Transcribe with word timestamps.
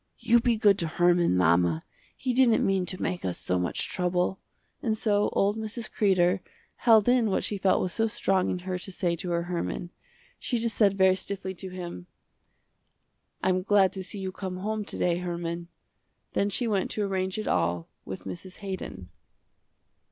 "You 0.17 0.39
be 0.39 0.57
good 0.57 0.79
to 0.79 0.87
Herman, 0.87 1.37
mama, 1.37 1.83
he 2.17 2.33
didn't 2.33 2.65
mean 2.65 2.87
to 2.87 2.99
make 2.99 3.23
us 3.23 3.37
so 3.37 3.59
much 3.59 3.87
trouble," 3.87 4.39
and 4.81 4.97
so 4.97 5.29
old 5.33 5.57
Mrs. 5.57 5.91
Kreder, 5.91 6.39
held 6.77 7.07
in 7.07 7.29
what 7.29 7.43
she 7.43 7.59
felt 7.59 7.79
was 7.79 7.93
so 7.93 8.07
strong 8.07 8.49
in 8.49 8.57
her 8.65 8.79
to 8.79 8.91
say 8.91 9.15
to 9.17 9.29
her 9.29 9.43
Herman. 9.43 9.91
She 10.39 10.57
just 10.57 10.75
said 10.75 10.97
very 10.97 11.15
stiffly 11.15 11.53
to 11.53 11.69
him, 11.69 12.07
"I'm 13.43 13.61
glad 13.61 13.93
to 13.93 14.03
see 14.03 14.17
you 14.17 14.31
come 14.31 14.57
home 14.57 14.83
to 14.85 14.97
day, 14.97 15.19
Herman." 15.19 15.67
Then 16.33 16.49
she 16.49 16.67
went 16.67 16.89
to 16.89 17.03
arrange 17.03 17.37
it 17.37 17.47
all 17.47 17.87
with 18.03 18.23
Mrs. 18.23 18.57
Haydon. 18.61 19.09